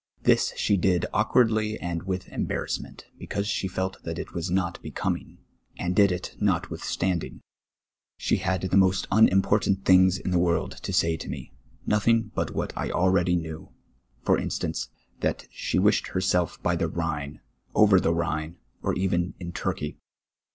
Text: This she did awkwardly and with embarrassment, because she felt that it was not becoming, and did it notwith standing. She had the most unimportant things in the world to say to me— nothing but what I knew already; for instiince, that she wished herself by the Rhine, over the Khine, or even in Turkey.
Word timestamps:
This 0.23 0.53
she 0.57 0.77
did 0.77 1.05
awkwardly 1.13 1.79
and 1.79 2.01
with 2.01 2.27
embarrassment, 2.29 3.05
because 3.19 3.47
she 3.47 3.67
felt 3.67 4.01
that 4.01 4.17
it 4.17 4.33
was 4.33 4.49
not 4.49 4.81
becoming, 4.81 5.37
and 5.77 5.95
did 5.95 6.11
it 6.11 6.35
notwith 6.41 6.79
standing. 6.81 7.41
She 8.17 8.37
had 8.37 8.61
the 8.61 8.77
most 8.77 9.07
unimportant 9.11 9.85
things 9.85 10.17
in 10.17 10.31
the 10.31 10.39
world 10.39 10.71
to 10.71 10.91
say 10.91 11.17
to 11.17 11.29
me— 11.29 11.53
nothing 11.85 12.31
but 12.33 12.55
what 12.55 12.73
I 12.75 12.87
knew 12.87 12.93
already; 12.93 13.45
for 14.23 14.39
instiince, 14.39 14.87
that 15.19 15.47
she 15.51 15.77
wished 15.77 16.07
herself 16.07 16.59
by 16.63 16.75
the 16.75 16.87
Rhine, 16.87 17.39
over 17.75 17.99
the 17.99 18.11
Khine, 18.11 18.55
or 18.81 18.95
even 18.95 19.35
in 19.39 19.51
Turkey. 19.51 19.99